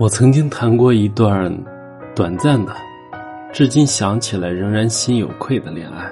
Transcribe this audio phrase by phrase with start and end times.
[0.00, 1.54] 我曾经谈过一段
[2.16, 2.74] 短暂的，
[3.52, 6.10] 至今想起来仍然心有愧的恋爱。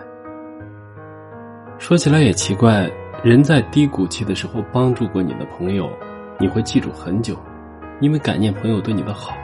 [1.79, 2.86] 说起来也奇怪，
[3.24, 5.88] 人在低谷期的时候帮助过你的朋友，
[6.38, 7.34] 你会记住很久，
[8.02, 9.34] 因为感念朋友对你的好。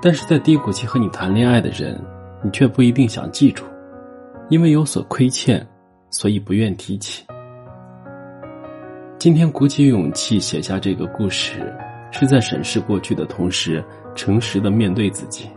[0.00, 2.02] 但是在低谷期和你谈恋爱的人，
[2.42, 3.62] 你却不一定想记住，
[4.48, 5.62] 因为有所亏欠，
[6.08, 7.26] 所以不愿提起。
[9.18, 11.60] 今天鼓起勇气写下这个故事。
[12.18, 13.84] 是在审视过去的同时，
[14.14, 15.50] 诚实的面对自己。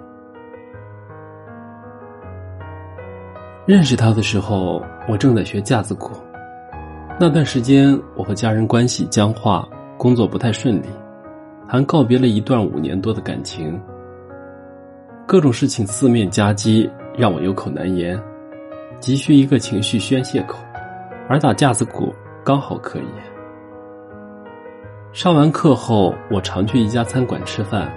[3.66, 6.12] 认识他的时候，我正在学架子鼓。
[7.18, 9.66] 那段时间，我和家人关系僵化，
[9.98, 10.88] 工作不太顺利，
[11.66, 13.82] 还告别了一段五年多的感情。
[15.26, 18.22] 各种事情四面夹击，让我有口难言，
[19.00, 20.58] 急需一个情绪宣泄口，
[21.30, 22.14] 而打架子鼓
[22.44, 23.29] 刚好可以。
[25.12, 27.92] 上完课后，我常去一家餐馆吃饭。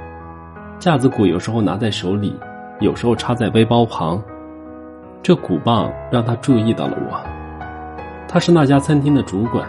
[0.78, 2.34] 架子鼓有时候拿在手里，
[2.80, 4.20] 有时候插在背包旁。
[5.22, 7.20] 这鼓棒让他注意到了我。
[8.26, 9.68] 他是那家餐厅的主管。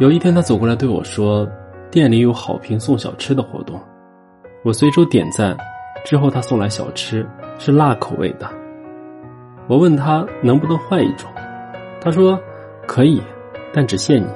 [0.00, 1.48] 有一天，他走过来对我说
[1.88, 3.80] ：“店里有好评送小吃的活动。”
[4.64, 5.56] 我随手点赞。
[6.04, 7.24] 之后，他送来小吃，
[7.58, 8.50] 是辣口味的。
[9.68, 11.30] 我问他能不能换一种，
[12.00, 12.36] 他说
[12.88, 13.22] ：“可以，
[13.72, 14.26] 但只限你。”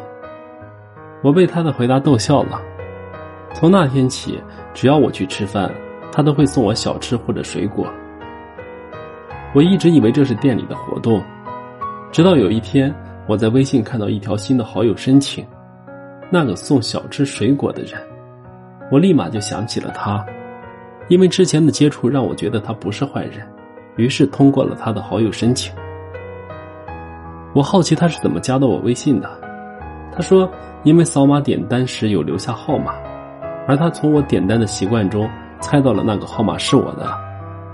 [1.25, 2.61] 我被他的回答逗笑了。
[3.55, 4.39] 从那天起，
[4.75, 5.73] 只要我去吃饭，
[6.13, 7.87] 他都会送我小吃或者水果。
[9.55, 11.25] 我一直以为这是店里的活动，
[12.13, 12.95] 直到有一天，
[13.27, 15.47] 我在微信看到一条新的好友申请，
[16.31, 17.99] 那个送小吃水果的人，
[18.91, 20.23] 我立马就想起了他，
[21.09, 23.49] 因为之前的接触让我觉得他不是坏人，
[23.97, 25.75] 于是通过了他的好友申请。
[27.55, 29.31] 我好奇他是怎么加到我微信的，
[30.15, 30.51] 他说。
[30.85, 32.93] 因为扫码点单时有留下号码，
[33.67, 35.27] 而他从我点单的习惯中
[35.59, 37.09] 猜到了那个号码是我的，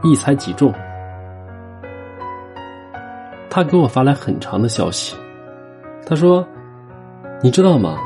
[0.04, 0.72] 一猜即中。
[3.50, 5.16] 他给我发来很长的消息，
[6.06, 6.46] 他说
[7.42, 7.96] ：“你知道吗？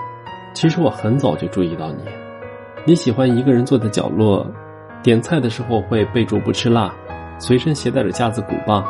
[0.55, 2.05] 其实我很早就注意到你，
[2.87, 4.47] 你喜欢一个人坐在角落，
[5.03, 6.91] 点菜的时候会备注不吃辣，
[7.39, 8.83] 随身携带着架子鼓棒。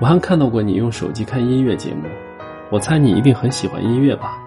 [0.00, 2.08] 我还看到过你用手机看音乐节目，
[2.70, 4.38] 我猜你一定很喜欢音乐吧。”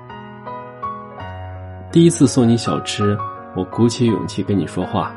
[1.91, 3.17] 第一次送你小吃，
[3.55, 5.13] 我鼓起勇气跟你说话，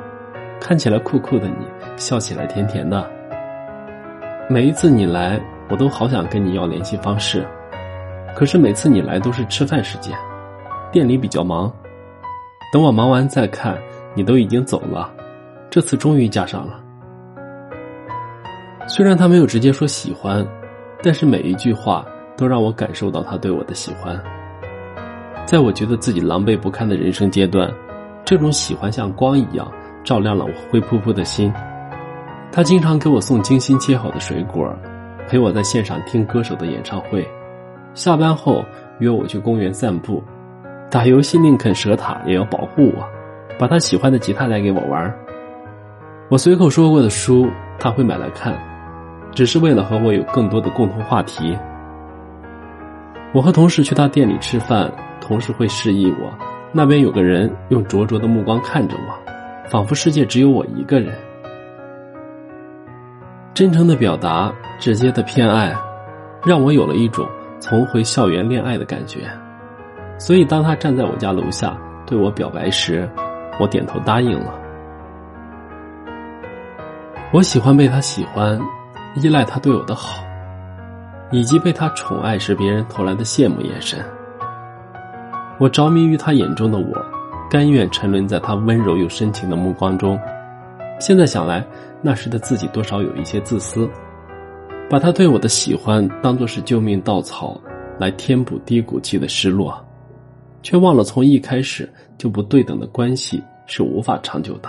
[0.61, 1.67] 看起来酷酷的你，
[1.97, 3.09] 笑起来甜甜的。
[4.51, 7.47] 每一次你来，我都好想跟你要联系方式，
[8.35, 10.19] 可是每次你来都是吃饭时间，
[10.91, 11.73] 店里比较忙。
[12.73, 13.79] 等我忙完再看，
[14.15, 15.13] 你都已经走了。
[15.71, 16.81] 这次终于加上了。
[18.89, 20.45] 虽然他没有直接说喜欢，
[21.03, 22.05] 但是每一句话
[22.37, 24.19] 都让我感受到他对我的喜欢。
[25.47, 27.71] 在我觉得自己狼狈不堪的人生阶段，
[28.25, 29.71] 这种喜欢像光一样
[30.03, 31.53] 照亮了我灰扑扑的心。
[32.51, 34.73] 他经常给我送精心切好的水果，
[35.29, 37.29] 陪我在线上听歌手的演唱会，
[37.95, 38.65] 下班后
[39.01, 40.23] 约我去公园散步，
[40.91, 43.05] 打游戏宁肯舍塔也要保护我，
[43.59, 45.15] 把他喜欢的吉他带给我玩。
[46.31, 47.47] 我随口说过的书
[47.79, 48.57] 他会买来看，
[49.33, 51.55] 只是为了和我有更多的共同话题。
[53.35, 54.91] 我和同事去他店里吃饭。
[55.21, 56.31] 同事会示意我，
[56.71, 61.15] 那边有个人用灼灼的目光看着我，仿佛世界只有我一个人。
[63.55, 65.75] 真诚的表达，直接的偏爱，
[66.45, 67.27] 让我有了一种
[67.59, 69.21] 重回校园恋爱的感觉。
[70.19, 71.75] 所以，当他站在我家楼下
[72.07, 73.09] 对我表白时，
[73.59, 74.53] 我点头答应了。
[77.33, 78.61] 我喜欢被他喜欢，
[79.15, 80.23] 依赖他对我的好，
[81.35, 83.99] 以及被他宠爱时别人投来的羡慕眼神。
[85.59, 87.05] 我着迷于他眼中的我，
[87.51, 90.17] 甘愿沉沦在他温柔又深情的目光中。
[91.01, 91.67] 现在想来，
[92.01, 93.91] 那时的自己多少有一些自私，
[94.89, 97.61] 把他对我的喜欢当作是救命稻草，
[97.99, 99.85] 来填补低谷期的失落，
[100.63, 104.69] 却忘了从一开始就不对等的关系是无法长久的。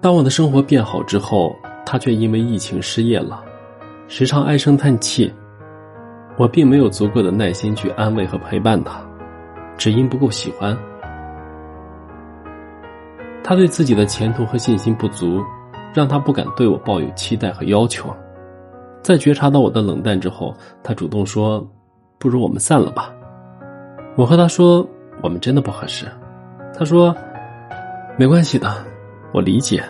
[0.00, 1.54] 当我的生活变好之后，
[1.84, 3.44] 他却因为疫情失业了，
[4.08, 5.32] 时常唉声叹气。
[6.36, 9.00] 我并没有足够的耐心去安慰和陪伴他，
[9.78, 10.76] 只因不够喜欢。
[13.42, 15.42] 他对自己的前途和信心不足，
[15.94, 18.14] 让他不敢对我抱有期待和要求。
[19.02, 21.66] 在觉察到我的冷淡之后，他主动说
[22.18, 23.10] ：“不如我们散了吧。”
[24.14, 24.86] 我和他说
[25.22, 26.06] ：“我们真的不合适。”
[26.76, 27.16] 他说
[28.18, 28.84] ：“没关系的，
[29.32, 29.82] 我理解。”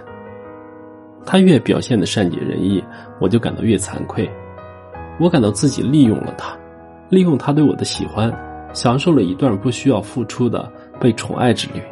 [1.26, 2.82] 他越表现的善解人意，
[3.20, 4.30] 我就感到越惭愧。
[5.18, 6.56] 我感到自己利用了他，
[7.08, 8.32] 利用他对我的喜欢，
[8.72, 10.70] 享受了一段不需要付出的
[11.00, 11.82] 被宠爱之旅。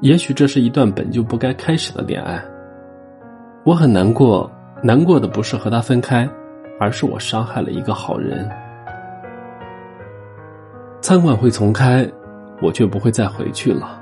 [0.00, 2.42] 也许这是一段本就不该开始的恋爱。
[3.64, 4.50] 我很难过，
[4.82, 6.28] 难过的不是和他分开，
[6.78, 8.48] 而是我伤害了一个好人。
[11.00, 12.08] 餐馆会重开，
[12.62, 14.00] 我却不会再回去了。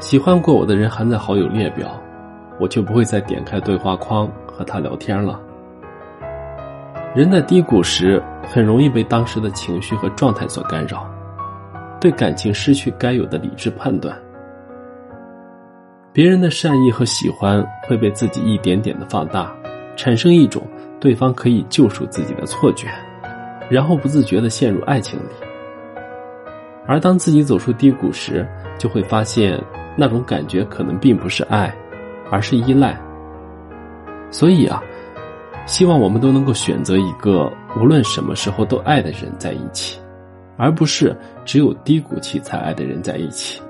[0.00, 2.01] 喜欢过我的人还在好友列表，
[2.62, 5.40] 我就不会再点开对话框和他聊天了。
[7.12, 11.04] 人在低谷时，很容易被当时的情绪和状态所干扰，
[12.00, 14.16] 对感情失去该有的理智判断。
[16.12, 19.52] 别人的善意和喜欢会被自己一点点的放大，
[19.96, 20.62] 产生一种
[21.00, 22.86] 对方可以救赎自己的错觉，
[23.68, 25.32] 然后不自觉的陷入爱情里。
[26.86, 28.46] 而当自己走出低谷时，
[28.78, 29.60] 就会发现
[29.96, 31.74] 那种感觉可能并不是爱，
[32.32, 32.98] 而是依赖。
[34.30, 34.82] 所以啊，
[35.66, 40.00] 希望我们都能够选择一个无论什么时候都爱的人在一起，
[40.56, 41.14] 而不是
[41.44, 43.60] 只有低谷期才爱的人在一起。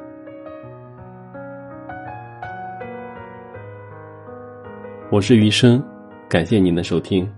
[5.11, 5.83] 我是余生，
[6.29, 7.29] 感谢您的收听。